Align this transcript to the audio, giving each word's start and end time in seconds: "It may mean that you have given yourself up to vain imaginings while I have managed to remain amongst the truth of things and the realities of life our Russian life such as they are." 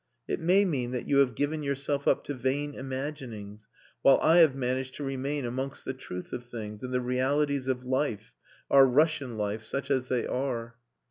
"It 0.27 0.39
may 0.39 0.65
mean 0.65 0.89
that 0.93 1.05
you 1.05 1.17
have 1.17 1.35
given 1.35 1.61
yourself 1.61 2.07
up 2.07 2.23
to 2.23 2.33
vain 2.33 2.73
imaginings 2.73 3.67
while 4.01 4.17
I 4.19 4.37
have 4.37 4.55
managed 4.55 4.95
to 4.95 5.03
remain 5.03 5.45
amongst 5.45 5.85
the 5.85 5.93
truth 5.93 6.33
of 6.33 6.43
things 6.43 6.81
and 6.81 6.91
the 6.91 6.99
realities 7.01 7.67
of 7.67 7.85
life 7.85 8.33
our 8.71 8.87
Russian 8.87 9.37
life 9.37 9.61
such 9.61 9.91
as 9.91 10.07
they 10.07 10.25
are." 10.25 10.73